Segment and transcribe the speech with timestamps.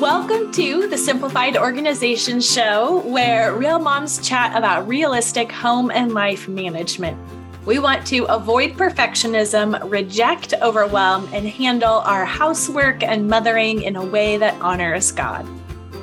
[0.00, 6.46] Welcome to the Simplified Organization Show, where real moms chat about realistic home and life
[6.46, 7.18] management.
[7.66, 14.04] We want to avoid perfectionism, reject overwhelm, and handle our housework and mothering in a
[14.04, 15.44] way that honors God.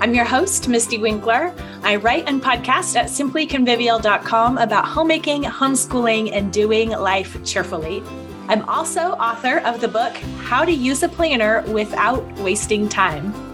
[0.01, 1.55] I'm your host, Mystie Winkler.
[1.81, 8.03] I write and podcast at simplyconvivial.com about homemaking, homeschooling, and doing life cheerfully.
[8.49, 13.44] I'm also author of the book, How to Use a Planner Without Wasting Time.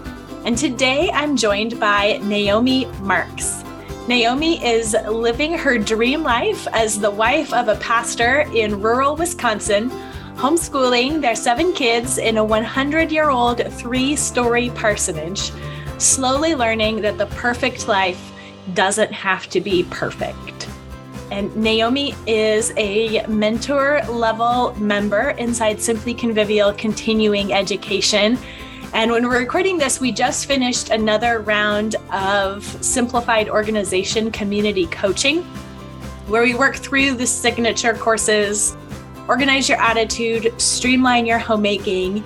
[0.44, 3.62] And today I'm joined by Naomi Marks.
[4.08, 9.88] Naomi is living her dream life as the wife of a pastor in rural Wisconsin,
[10.34, 15.52] homeschooling their seven kids in a 100 year old three story parsonage,
[15.98, 18.32] slowly learning that the perfect life
[18.74, 20.68] doesn't have to be perfect.
[21.30, 28.36] And Naomi is a mentor level member inside Simply Convivial Continuing Education
[28.94, 35.42] and when we're recording this, we just finished another round of simplified organization community coaching,
[36.26, 38.76] where we work through the signature courses,
[39.28, 42.22] organize your attitude, streamline your homemaking,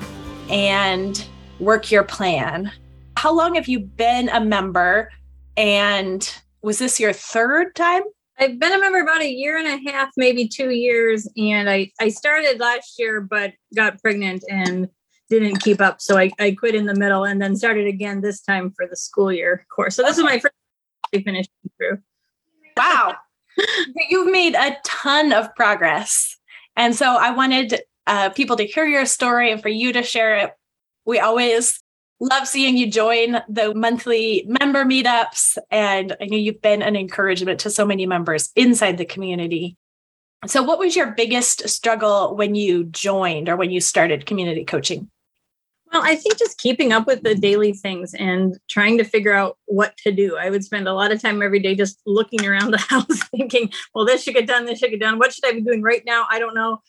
[0.50, 1.26] and
[1.60, 2.72] work your plan.
[3.16, 5.10] How long have you been a member?
[5.56, 6.28] And
[6.62, 8.02] was this your third time?
[8.38, 11.26] I've been a member about a year and a half, maybe two years.
[11.36, 14.88] And I, I started last year, but got pregnant and
[15.28, 16.00] didn't keep up.
[16.00, 18.96] So I, I quit in the middle and then started again this time for the
[18.96, 19.96] school year course.
[19.96, 20.54] So this is my first
[21.14, 21.98] I finished through.
[22.76, 23.14] Wow.
[24.10, 26.36] You've made a ton of progress.
[26.76, 30.36] And so I wanted uh, people to hear your story and for you to share
[30.36, 30.52] it.
[31.04, 31.80] We always
[32.20, 35.58] love seeing you join the monthly member meetups.
[35.70, 39.76] And I know you've been an encouragement to so many members inside the community.
[40.46, 45.10] So, what was your biggest struggle when you joined or when you started community coaching?
[45.92, 49.56] Well, I think just keeping up with the daily things and trying to figure out
[49.66, 50.36] what to do.
[50.36, 53.70] I would spend a lot of time every day just looking around the house thinking,
[53.94, 55.18] well, this should get done, this should get done.
[55.18, 56.26] What should I be doing right now?
[56.30, 56.82] I don't know.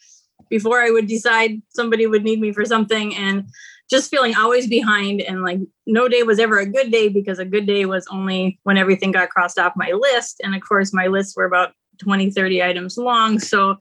[0.50, 3.50] Before I would decide somebody would need me for something and
[3.90, 7.46] just feeling always behind and like no day was ever a good day because a
[7.46, 10.42] good day was only when everything got crossed off my list.
[10.44, 13.40] And of course, my lists were about 20, 30 items long.
[13.40, 13.78] So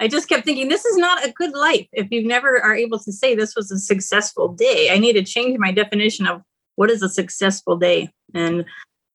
[0.00, 1.86] I just kept thinking, this is not a good life.
[1.92, 5.22] If you never are able to say this was a successful day, I need to
[5.22, 6.42] change my definition of
[6.76, 8.10] what is a successful day.
[8.32, 8.64] And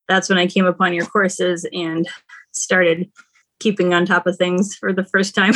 [0.08, 2.08] that's when I came upon your courses and
[2.52, 3.10] started
[3.58, 5.54] keeping on top of things for the first time.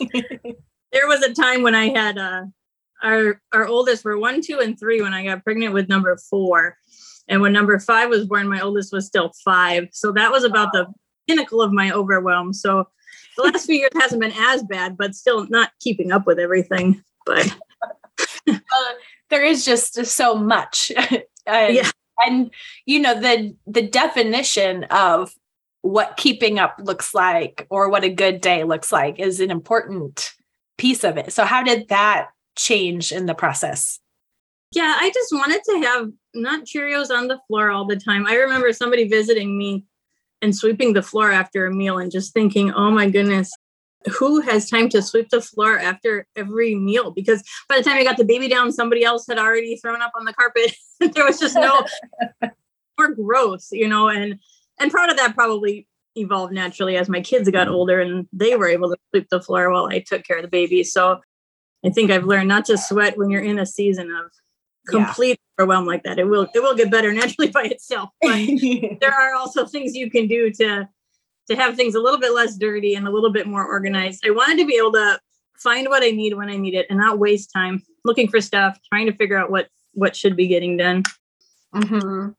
[0.12, 2.44] there was a time when I had uh,
[3.02, 6.76] our our oldest were one, two, and three when I got pregnant with number four.
[7.28, 9.88] And when number five was born, my oldest was still five.
[9.92, 10.86] So that was about the
[11.28, 12.54] pinnacle of my overwhelm.
[12.54, 12.88] So
[13.38, 17.02] the last few years hasn't been as bad, but still not keeping up with everything.
[17.24, 17.56] But
[18.48, 18.58] uh,
[19.30, 20.92] there is just so much.
[21.46, 21.90] and, yeah.
[22.26, 22.50] And
[22.84, 25.34] you know, the the definition of
[25.82, 30.34] what keeping up looks like or what a good day looks like is an important
[30.76, 31.32] piece of it.
[31.32, 34.00] So how did that change in the process?
[34.72, 38.26] Yeah, I just wanted to have not Cheerios on the floor all the time.
[38.26, 39.84] I remember somebody visiting me
[40.42, 43.50] and sweeping the floor after a meal and just thinking, oh my goodness,
[44.18, 47.10] who has time to sweep the floor after every meal?
[47.10, 50.12] Because by the time I got the baby down, somebody else had already thrown up
[50.16, 50.74] on the carpet.
[51.00, 51.84] there was just no
[52.98, 54.38] more growth, you know, and
[54.78, 58.68] and part of that probably evolved naturally as my kids got older and they were
[58.68, 60.84] able to sweep the floor while I took care of the baby.
[60.84, 61.20] So
[61.84, 64.30] I think I've learned not to sweat when you're in a season of
[64.88, 65.62] complete yeah.
[65.62, 66.18] overwhelm like that.
[66.18, 68.10] It will it will get better naturally by itself.
[68.20, 68.36] But
[69.00, 70.88] there are also things you can do to
[71.48, 74.24] to have things a little bit less dirty and a little bit more organized.
[74.26, 75.18] I wanted to be able to
[75.56, 78.78] find what I need when I need it and not waste time looking for stuff,
[78.92, 81.02] trying to figure out what what should be getting done.
[81.74, 82.30] Mm-hmm.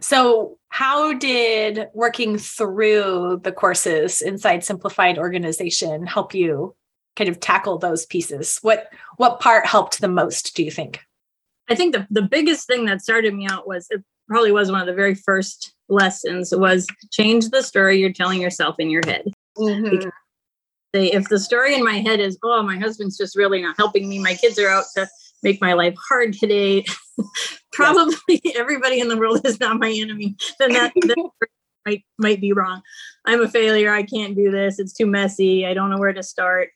[0.00, 6.74] So, how did working through the courses inside Simplified Organization help you
[7.16, 8.58] kind of tackle those pieces?
[8.62, 11.05] What what part helped the most, do you think?
[11.68, 14.80] I think the, the biggest thing that started me out was it probably was one
[14.80, 19.24] of the very first lessons was change the story you're telling yourself in your head.
[19.56, 20.08] Mm-hmm.
[20.92, 24.18] If the story in my head is, oh, my husband's just really not helping me,
[24.18, 25.06] my kids are out to
[25.42, 26.84] make my life hard today,
[27.72, 28.56] probably yes.
[28.56, 31.30] everybody in the world is not my enemy, then that, that
[31.86, 32.82] might might be wrong.
[33.26, 33.92] I'm a failure.
[33.92, 34.78] I can't do this.
[34.78, 35.66] It's too messy.
[35.66, 36.70] I don't know where to start.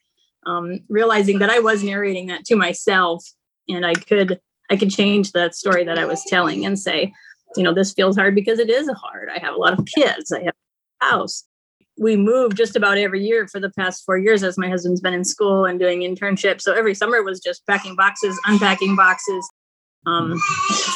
[0.46, 3.24] Um, realizing that I was narrating that to myself,
[3.68, 4.40] and I could
[4.70, 7.12] I could change that story that I was telling and say,
[7.56, 9.28] you know, this feels hard because it is hard.
[9.34, 10.32] I have a lot of kids.
[10.32, 10.54] I have
[11.02, 11.44] a house.
[11.98, 15.12] We move just about every year for the past four years as my husband's been
[15.12, 16.62] in school and doing internships.
[16.62, 19.48] So every summer was just packing boxes, unpacking boxes,
[20.06, 20.38] um,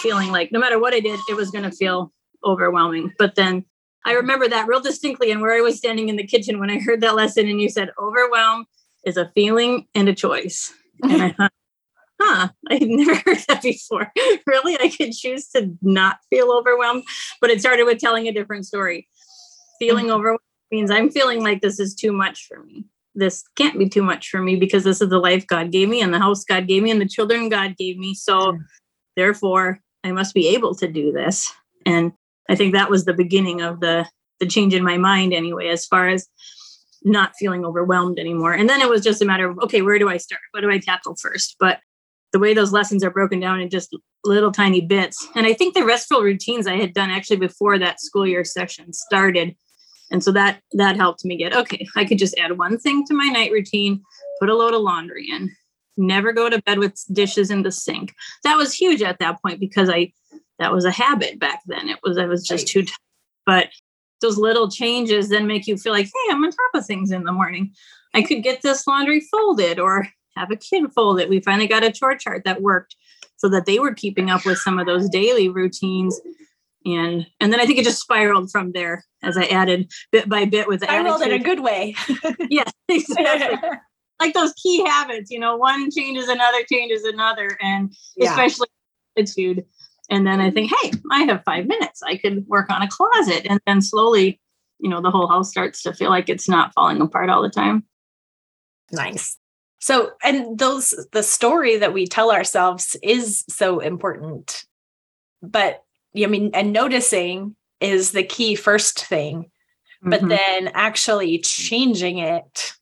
[0.03, 2.13] feeling like no matter what I did, it was going to feel
[2.45, 3.13] overwhelming.
[3.19, 3.65] But then
[4.07, 6.79] I remember that real distinctly and where I was standing in the kitchen when I
[6.79, 8.67] heard that lesson and you said overwhelm
[9.05, 10.73] is a feeling and a choice.
[11.03, 11.53] And I thought,
[12.21, 14.13] huh, I'd never heard that before.
[14.47, 14.79] really?
[14.79, 17.05] I could choose to not feel overwhelmed.
[17.41, 19.09] But it started with telling a different story.
[19.79, 20.15] Feeling mm-hmm.
[20.15, 20.41] overwhelmed
[20.71, 22.85] means I'm feeling like this is too much for me.
[23.15, 26.01] This can't be too much for me because this is the life God gave me
[26.01, 28.15] and the house God gave me and the children God gave me.
[28.15, 28.63] So mm-hmm.
[29.17, 31.53] therefore, I must be able to do this.
[31.87, 32.13] And
[32.49, 34.07] I think that was the beginning of the
[34.41, 36.29] the change in my mind anyway, as far as
[37.05, 38.53] not feeling overwhelmed anymore.
[38.53, 40.41] And then it was just a matter of okay, where do I start?
[40.51, 41.57] What do I tackle first?
[41.61, 41.79] But
[42.35, 45.25] the way those lessons are broken down in just little tiny bits.
[45.37, 48.93] And I think the restful routines I had done actually before that school year session
[48.93, 49.55] started.
[50.11, 53.15] And so that that helped me get okay, I could just add one thing to
[53.15, 54.03] my night routine,
[54.41, 55.49] put a load of laundry in,
[55.97, 58.13] never go to bed with dishes in the sink.
[58.43, 60.13] That was huge at that point because I
[60.59, 61.89] that was a habit back then.
[61.89, 62.99] It was I was just too tired.
[63.47, 63.69] But
[64.23, 67.23] those little changes then make you feel like, hey, I'm on top of things in
[67.23, 67.73] the morning.
[68.13, 71.29] I could get this laundry folded or have a kid fold it.
[71.29, 72.97] We finally got a chore chart that worked
[73.37, 76.21] so that they were keeping up with some of those daily routines.
[76.87, 80.45] And and then I think it just spiraled from there as I added bit by
[80.45, 81.33] bit with spiraled attitude.
[81.33, 81.95] in a good way.
[82.51, 83.59] yes, exactly.
[84.21, 88.31] like those key habits, you know, one changes another, changes another, and yeah.
[88.31, 88.69] especially
[89.17, 89.65] attitude.
[90.11, 92.03] And then I think, hey, I have five minutes.
[92.03, 93.47] I could work on a closet.
[93.49, 94.41] And then slowly,
[94.79, 97.49] you know, the whole house starts to feel like it's not falling apart all the
[97.49, 97.85] time.
[98.93, 99.39] Nice.
[99.85, 104.65] So, and those, the story that we tell ourselves is so important.
[105.43, 105.85] But
[106.17, 109.51] I mean, and noticing is the key first thing.
[110.03, 110.29] But mm-hmm.
[110.29, 112.73] then actually changing it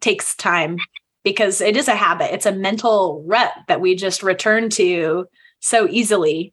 [0.00, 0.78] takes time
[1.22, 2.34] because it is a habit.
[2.34, 5.28] It's a mental rut that we just return to
[5.60, 6.52] so easily.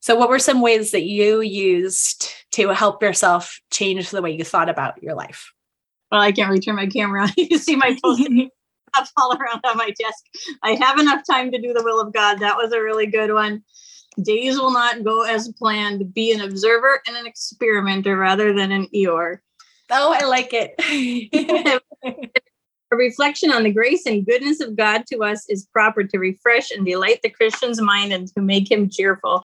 [0.00, 4.42] So, what were some ways that you used to help yourself change the way you
[4.42, 5.52] thought about your life?
[6.10, 7.28] Well, I can't return my camera.
[7.36, 8.28] you see my post
[8.94, 10.24] up all around on my desk.
[10.62, 12.38] I have enough time to do the will of God.
[12.40, 13.62] That was a really good one.
[14.22, 16.12] Days will not go as planned.
[16.12, 19.38] Be an observer and an experimenter rather than an Eeyore.
[19.90, 20.74] Oh, I like it.
[22.92, 26.70] a reflection on the grace and goodness of God to us is proper to refresh
[26.70, 29.42] and delight the Christian's mind and to make him cheerful.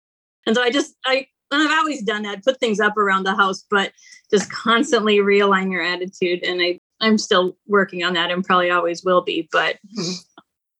[0.46, 3.64] And so I just, I, I've always done that, put things up around the house,
[3.70, 3.92] but
[4.30, 6.42] just constantly realign your attitude.
[6.42, 10.12] And I I'm still working on that and probably always will be, but mm-hmm.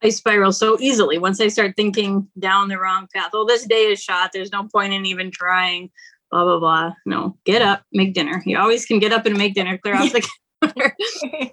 [0.02, 3.30] I spiral so easily once I start thinking down the wrong path.
[3.34, 4.30] Oh, this day is shot.
[4.32, 5.90] There's no point in even trying.
[6.30, 6.92] Blah blah blah.
[7.06, 8.42] No, get up, make dinner.
[8.44, 9.78] You always can get up and make dinner.
[9.78, 10.28] Clear off the
[10.62, 10.96] counter.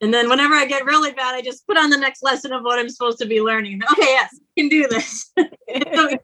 [0.00, 2.62] and then whenever I get really bad, I just put on the next lesson of
[2.62, 3.82] what I'm supposed to be learning.
[3.92, 5.30] Okay, yes, I can do this.
[5.36, 6.20] the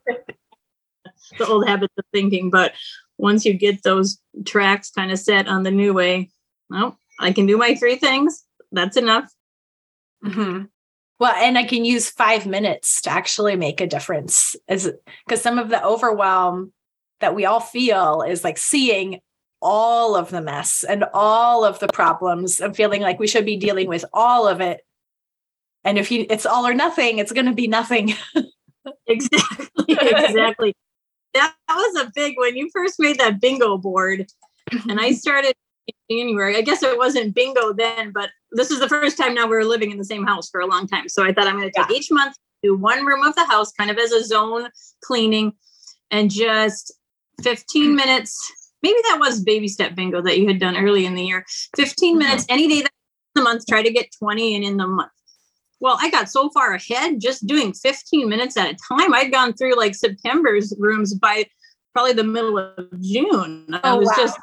[1.46, 2.72] old habits of thinking, but
[3.18, 6.30] once you get those tracks kind of set on the new way,
[6.70, 8.44] well, I can do my three things.
[8.72, 9.32] That's enough.
[10.24, 10.64] Mm-hmm.
[11.18, 14.92] Well, and I can use five minutes to actually make a difference, is
[15.26, 16.72] because some of the overwhelm
[17.20, 19.20] that we all feel is like seeing
[19.62, 23.56] all of the mess and all of the problems and feeling like we should be
[23.56, 24.82] dealing with all of it.
[25.84, 28.14] And if you it's all or nothing, it's going to be nothing.
[29.06, 29.68] exactly.
[29.88, 30.74] Exactly.
[31.32, 34.26] that was a big when you first made that bingo board
[34.88, 35.54] and I started
[36.10, 36.56] January.
[36.56, 39.64] I guess it wasn't bingo then, but this is the first time now we are
[39.64, 41.08] living in the same house for a long time.
[41.08, 41.96] So I thought I'm going to take yeah.
[41.96, 44.68] each month do one room of the house, kind of as a zone
[45.02, 45.52] cleaning,
[46.10, 46.92] and just
[47.42, 48.38] 15 minutes.
[48.82, 51.44] Maybe that was baby step bingo that you had done early in the year.
[51.76, 52.18] 15 mm-hmm.
[52.18, 52.86] minutes any day
[53.34, 53.66] the month.
[53.66, 55.10] Try to get 20 in in the month.
[55.78, 59.12] Well, I got so far ahead just doing 15 minutes at a time.
[59.12, 61.44] I'd gone through like September's rooms by
[61.92, 63.66] probably the middle of June.
[63.72, 64.14] I oh, was wow.
[64.16, 64.38] just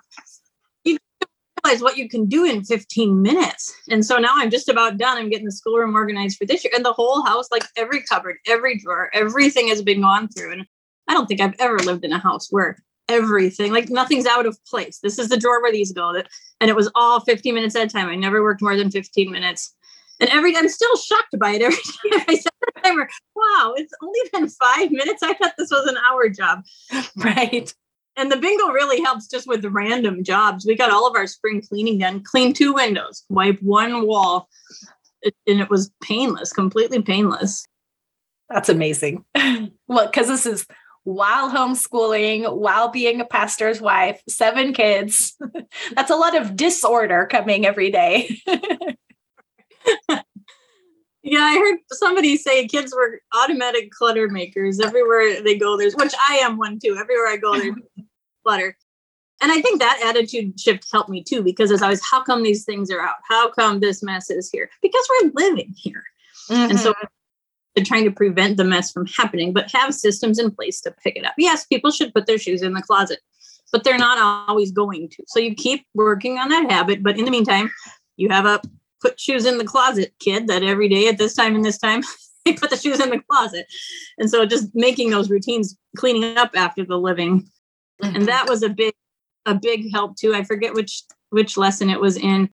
[1.64, 3.74] realize what you can do in 15 minutes.
[3.90, 5.18] And so now I'm just about done.
[5.18, 6.74] I'm getting the schoolroom organized for this year.
[6.76, 10.54] And the whole house, like every cupboard, every drawer, everything has been gone through.
[10.54, 10.66] And
[11.08, 12.78] I don't think I've ever lived in a house where
[13.10, 15.00] everything, like nothing's out of place.
[15.00, 16.14] This is the drawer where these go.
[16.60, 18.10] And it was all 15 minutes at a time.
[18.10, 19.76] I never worked more than 15 minutes.
[20.20, 21.76] And every I'm still shocked by it every
[22.12, 23.10] time I set the timer.
[23.36, 25.24] Wow, it's only been five minutes.
[25.24, 26.64] I thought this was an hour job.
[27.16, 27.74] Right
[28.16, 30.66] and the bingo really helps just with the random jobs.
[30.66, 34.50] We got all of our spring cleaning done, clean two windows, wipe one wall,
[35.24, 37.66] and it was painless, completely painless.
[38.50, 39.26] That's amazing.
[39.88, 40.66] well, because this is
[41.06, 45.36] while homeschooling, while being a pastor's wife, seven kids.
[45.96, 48.40] That's a lot of disorder coming every day.
[51.26, 54.82] Yeah, I heard somebody say kids were automatic clutter makers.
[54.82, 56.98] Everywhere they go, there's which I am one too.
[57.00, 57.76] Everywhere I go, there's
[58.44, 58.78] clutter.
[59.42, 62.44] And I think that attitude shift helped me too, because as I was, how come
[62.44, 63.16] these things are out?
[63.28, 64.70] How come this mess is here?
[64.82, 66.04] Because we're living here.
[66.50, 66.72] Mm-hmm.
[66.72, 66.94] And so
[67.76, 71.16] they're trying to prevent the mess from happening, but have systems in place to pick
[71.16, 71.34] it up.
[71.38, 73.20] Yes, people should put their shoes in the closet,
[73.72, 75.24] but they're not always going to.
[75.28, 77.04] So you keep working on that habit.
[77.04, 77.72] But in the meantime,
[78.18, 78.62] you have a
[79.04, 82.02] put shoes in the closet kid that every day at this time and this time
[82.46, 83.66] they put the shoes in the closet
[84.18, 87.46] and so just making those routines cleaning up after the living
[88.04, 88.16] mm-hmm.
[88.16, 88.94] and that was a big
[89.46, 92.50] a big help too i forget which which lesson it was in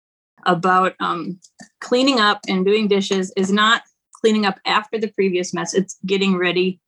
[0.45, 1.39] about um,
[1.81, 3.81] cleaning up and doing dishes is not
[4.21, 6.79] cleaning up after the previous mess it's getting ready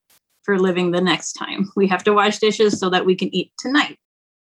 [0.44, 3.52] for living the next time we have to wash dishes so that we can eat
[3.58, 3.98] tonight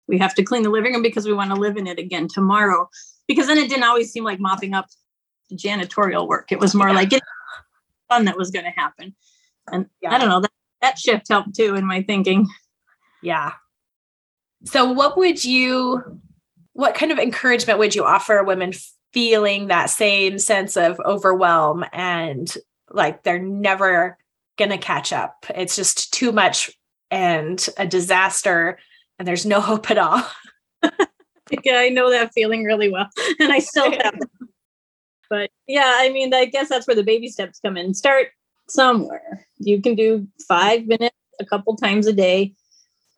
[0.08, 2.28] we have to clean the living room because we want to live in it again
[2.28, 2.88] tomorrow
[3.28, 4.86] because then it didn't always seem like mopping up
[5.52, 6.52] janitorial work.
[6.52, 6.94] It was more yeah.
[6.94, 7.10] like
[8.08, 9.14] fun that was going to happen.
[9.70, 10.14] And yeah.
[10.14, 10.50] I don't know that
[10.82, 12.46] that shift helped too in my thinking.
[13.22, 13.52] Yeah.
[14.66, 16.20] So what would you
[16.72, 18.72] what kind of encouragement would you offer women
[19.12, 22.54] feeling that same sense of overwhelm and
[22.90, 24.18] like they're never
[24.58, 25.46] going to catch up.
[25.54, 26.70] It's just too much
[27.10, 28.78] and a disaster
[29.18, 30.22] and there's no hope at all.
[31.64, 33.08] yeah, I know that feeling really well,
[33.40, 34.18] and I still have.
[35.30, 37.94] but yeah, I mean, I guess that's where the baby steps come in.
[37.94, 38.28] Start
[38.68, 39.46] somewhere.
[39.58, 42.54] You can do five minutes a couple times a day.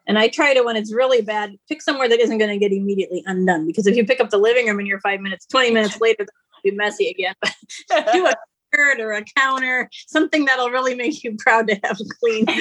[0.09, 2.73] And I try to, when it's really bad, pick somewhere that isn't going to get
[2.73, 3.67] immediately undone.
[3.67, 6.23] Because if you pick up the living room and you're five minutes, 20 minutes later,
[6.23, 6.33] it'll
[6.65, 7.35] be messy again.
[8.13, 8.35] do a
[8.73, 12.47] skirt or a counter, something that'll really make you proud to have clean.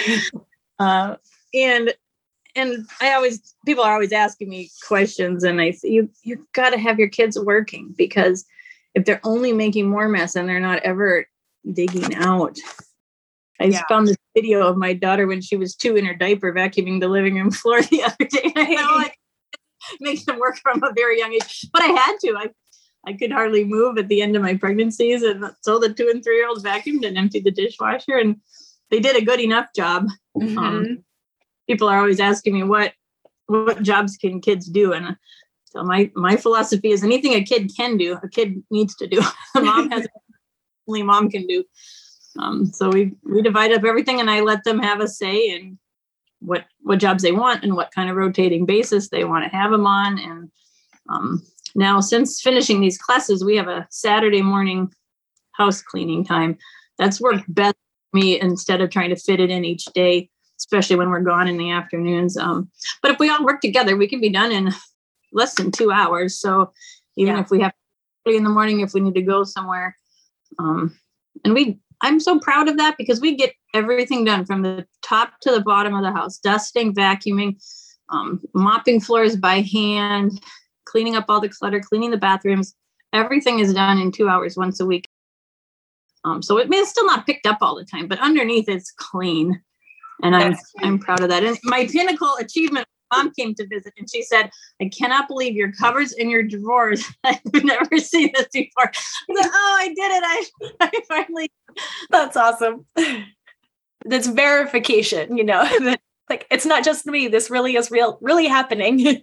[0.80, 1.16] Uh,
[1.56, 1.92] and
[2.56, 6.70] and I always people are always asking me questions, and I say you you've got
[6.70, 8.46] to have your kids working because
[8.94, 11.26] if they're only making more mess and they're not ever
[11.74, 12.60] digging out.
[13.60, 13.82] I yeah.
[13.90, 17.08] found this video of my daughter when she was two in her diaper vacuuming the
[17.08, 18.54] living room floor the other day.
[18.56, 19.18] I know like
[20.00, 22.36] makes them work from a very young age, but I had to.
[22.38, 22.50] I
[23.06, 26.24] I could hardly move at the end of my pregnancies, and so the two and
[26.24, 28.38] three year olds vacuumed and emptied the dishwasher, and
[28.92, 30.08] they did a good enough job.
[30.38, 30.58] Mm-hmm.
[30.58, 31.04] Um,
[31.68, 32.94] people are always asking me what
[33.48, 35.16] what jobs can kids do and
[35.66, 39.22] so my my philosophy is anything a kid can do a kid needs to do
[39.56, 40.08] a mom has
[40.88, 41.64] only mom can do
[42.40, 45.78] um, so we we divide up everything and i let them have a say in
[46.40, 49.72] what what jobs they want and what kind of rotating basis they want to have
[49.72, 50.52] them on and
[51.10, 51.42] um,
[51.76, 54.92] now since finishing these classes we have a saturday morning
[55.54, 56.58] house cleaning time
[56.98, 57.76] that's worked best
[58.12, 61.48] for me instead of trying to fit it in each day especially when we're gone
[61.48, 62.38] in the afternoons.
[62.38, 62.70] Um,
[63.02, 64.74] but if we all work together, we can be done in
[65.32, 66.40] less than two hours.
[66.40, 66.72] So
[67.16, 67.42] even yeah.
[67.42, 67.74] if we have
[68.28, 69.96] early in the morning, if we need to go somewhere,
[70.60, 70.98] um,
[71.44, 75.34] and we, I'm so proud of that because we get everything done from the top
[75.42, 77.58] to the bottom of the house: dusting, vacuuming,
[78.10, 80.42] um, mopping floors by hand,
[80.86, 82.76] cleaning up all the clutter, cleaning the bathrooms.
[83.14, 85.08] Everything is done in two hours once a week.
[86.24, 89.62] Um, so it may still not picked up all the time, but underneath it's clean
[90.24, 91.44] and I'm I'm proud of that.
[91.44, 92.88] And my pinnacle achievement.
[93.14, 94.50] Mom came to visit and she said,
[94.82, 97.06] "I cannot believe your cupboards and your drawers.
[97.24, 100.24] I've never seen this before." I said, "Oh, I did it!
[100.26, 100.46] I,
[100.82, 101.52] I finally."
[102.10, 102.86] That's awesome.
[104.06, 105.38] That's verification.
[105.38, 105.96] You know,
[106.30, 107.28] like it's not just me.
[107.28, 109.22] This really is real, really happening.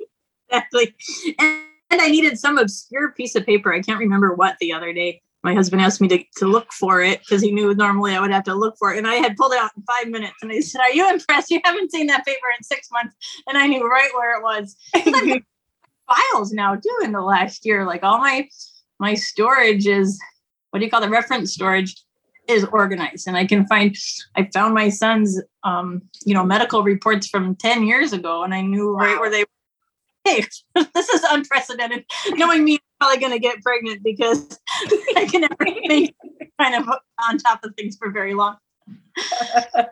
[0.49, 0.95] exactly.
[1.39, 1.61] And,
[1.91, 3.73] and I needed some obscure piece of paper.
[3.73, 7.03] I can't remember what the other day my husband asked me to, to look for
[7.03, 8.99] it because he knew normally I would have to look for it.
[8.99, 10.37] And I had pulled it out in five minutes.
[10.43, 11.51] And he said, Are you impressed?
[11.51, 13.15] You haven't seen that paper in six months.
[13.47, 14.77] And I knew right where it was.
[16.33, 17.87] files now too in the last year.
[17.87, 18.49] Like all my
[18.99, 20.21] my storage is
[20.71, 21.95] what do you call the reference storage
[22.49, 23.27] is organized.
[23.27, 23.97] And I can find
[24.37, 28.61] I found my son's um, you know, medical reports from 10 years ago and I
[28.61, 29.05] knew wow.
[29.05, 29.47] right where they were
[30.25, 30.45] hey,
[30.95, 32.05] this is unprecedented.
[32.31, 34.59] Knowing me, probably going to get pregnant because
[35.17, 36.15] I can never be
[36.61, 36.89] kind of
[37.29, 38.57] on top of things for very long.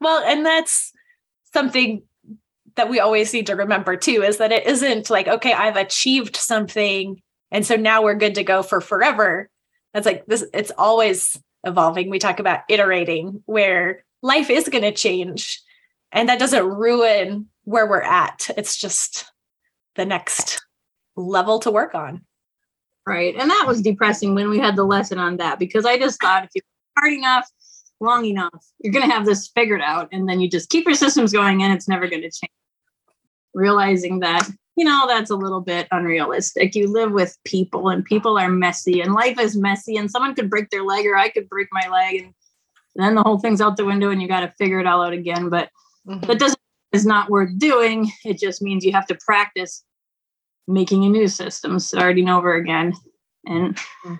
[0.00, 0.92] well, and that's
[1.52, 2.02] something
[2.76, 6.36] that we always need to remember too is that it isn't like, okay, I've achieved
[6.36, 7.20] something.
[7.50, 9.48] And so now we're good to go for forever.
[9.92, 12.10] That's like this, it's always evolving.
[12.10, 15.60] We talk about iterating where life is going to change
[16.12, 18.48] and that doesn't ruin where we're at.
[18.56, 19.30] It's just
[19.96, 20.64] the next
[21.20, 22.24] level to work on.
[23.06, 23.34] Right.
[23.34, 26.44] And that was depressing when we had the lesson on that because I just thought
[26.44, 26.62] if you're
[26.96, 27.48] hard enough,
[27.98, 30.08] long enough, you're going to have this figured out.
[30.12, 32.52] And then you just keep your systems going and it's never going to change.
[33.52, 36.74] Realizing that, you know, that's a little bit unrealistic.
[36.74, 40.50] You live with people and people are messy and life is messy and someone could
[40.50, 42.34] break their leg or I could break my leg and
[42.94, 45.12] then the whole thing's out the window and you got to figure it all out
[45.12, 45.48] again.
[45.48, 45.70] But
[46.06, 46.26] mm-hmm.
[46.26, 46.60] that doesn't
[46.92, 48.10] is not worth doing.
[48.24, 49.84] It just means you have to practice
[50.70, 52.94] making a new system, starting over again,
[53.46, 54.14] and mm-hmm.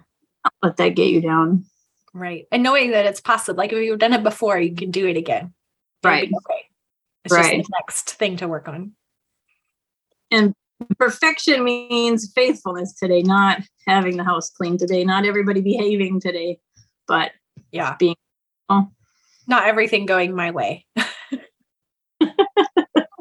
[0.63, 1.65] let that get you down.
[2.13, 2.47] Right.
[2.51, 3.59] And knowing that it's possible.
[3.59, 5.55] Like if you've done it before, you can do it again.
[6.03, 6.25] Right.
[6.25, 6.65] Okay.
[7.25, 7.57] It's right.
[7.59, 8.93] just the next thing to work on.
[10.31, 10.55] And
[10.99, 16.59] perfection means faithfulness today, not having the house clean today, not everybody behaving today,
[17.07, 17.33] but
[17.71, 18.17] yeah, being
[18.69, 18.89] oh.
[19.47, 20.87] not everything going my way.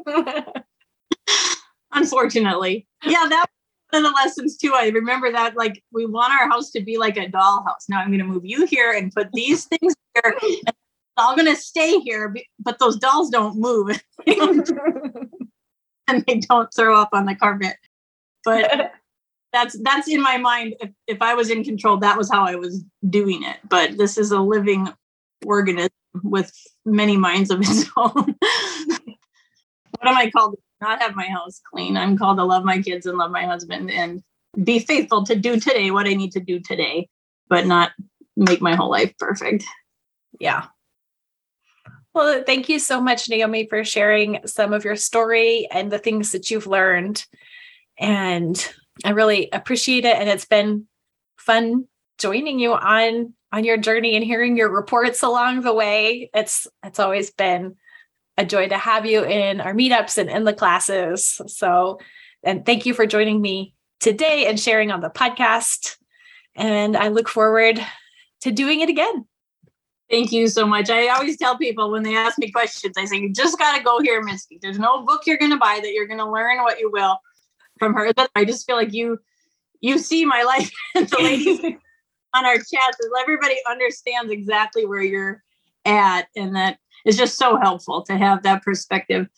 [1.92, 2.86] Unfortunately.
[3.04, 3.46] Yeah, that
[3.90, 4.72] one of the lessons too.
[4.74, 7.88] I remember that like we want our house to be like a dollhouse.
[7.88, 10.34] Now I'm going to move you here and put these things here.
[10.42, 10.74] And
[11.16, 14.02] all going to stay here, but those dolls don't move.
[14.26, 17.76] and they don't throw up on the carpet.
[18.44, 18.92] But
[19.52, 20.76] that's that's in my mind.
[20.80, 23.58] If, if I was in control, that was how I was doing it.
[23.68, 24.88] But this is a living
[25.44, 25.90] organism
[26.22, 26.52] with
[26.84, 28.12] many minds of its own.
[28.12, 30.56] what am I called?
[30.80, 31.96] Not have my house clean.
[31.96, 34.22] I'm called to love my kids and love my husband and
[34.64, 37.08] be faithful to do today what I need to do today,
[37.48, 37.92] but not
[38.36, 39.64] make my whole life perfect.
[40.38, 40.66] Yeah.
[42.14, 46.32] Well, thank you so much, Naomi, for sharing some of your story and the things
[46.32, 47.24] that you've learned.
[47.98, 48.56] And
[49.04, 50.16] I really appreciate it.
[50.16, 50.86] And it's been
[51.38, 51.86] fun
[52.18, 56.30] joining you on on your journey and hearing your reports along the way.
[56.34, 57.76] It's it's always been
[58.40, 61.40] a joy to have you in our meetups and in the classes.
[61.46, 62.00] So,
[62.42, 65.96] and thank you for joining me today and sharing on the podcast.
[66.56, 67.78] And I look forward
[68.40, 69.26] to doing it again.
[70.10, 70.88] Thank you so much.
[70.88, 73.84] I always tell people when they ask me questions, I say, you just got to
[73.84, 74.60] go here, Mystie.
[74.60, 77.18] There's no book you're going to buy that you're going to learn what you will
[77.78, 78.10] from her.
[78.14, 79.18] But I just feel like you,
[79.82, 81.60] you see my life the ladies
[82.34, 82.96] on our chats.
[83.20, 85.44] Everybody understands exactly where you're
[85.84, 86.28] at.
[86.36, 89.28] And that is just so helpful to have that perspective.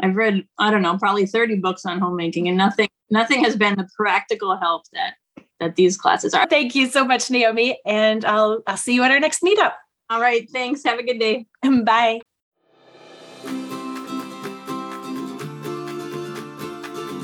[0.00, 3.76] I've read, I don't know, probably 30 books on homemaking and nothing, nothing has been
[3.76, 5.14] the practical help that,
[5.58, 6.46] that these classes are.
[6.46, 7.78] Thank you so much, Naomi.
[7.84, 9.74] And I'll, I'll see you at our next meetup.
[10.08, 10.48] All right.
[10.50, 10.82] Thanks.
[10.84, 11.46] Have a good day.
[11.62, 12.20] Bye.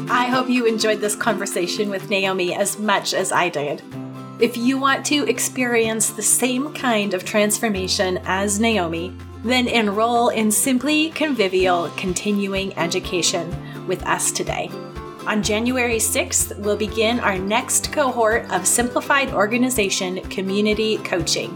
[0.09, 3.83] I hope you enjoyed this conversation with Naomi as much as I did.
[4.39, 10.51] If you want to experience the same kind of transformation as Naomi, then enroll in
[10.51, 13.49] Simply Convivial Continuing Education
[13.87, 14.71] with us today.
[15.27, 21.51] On January 6th, we'll begin our next cohort of Simplified Organization Community Coaching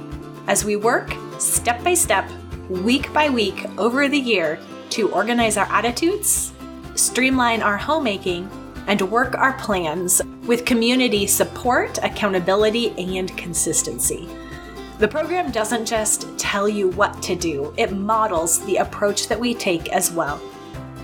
[0.46, 2.30] as we work step by step,
[2.70, 6.54] week by week over the year to organize our attitudes,
[6.94, 8.48] streamline our homemaking,
[8.86, 14.28] and work our plans with community support, accountability, and consistency.
[14.98, 19.54] The program doesn't just tell you what to do, it models the approach that we
[19.54, 20.42] take as well.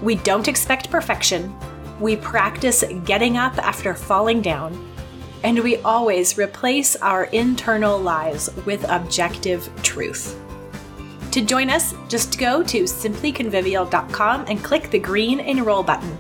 [0.02, 1.54] We don't expect perfection,
[2.00, 4.85] we practice getting up after falling down
[5.44, 10.37] and we always replace our internal lies with objective truth.
[11.30, 16.18] To join us, just go to simplyconvivial.com and click the green enroll button.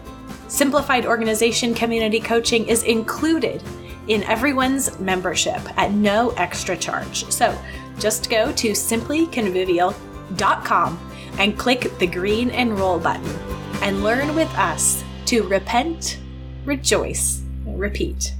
[0.48, 3.62] Simplified Organization Community Coaching is included
[4.08, 7.24] in everyone's membership at no extra charge.
[7.32, 7.56] So
[7.98, 13.36] just go to simplyconvivial.com and click the green enroll button
[13.82, 16.18] and learn with us to repent,
[16.64, 18.32] rejoice, repeat.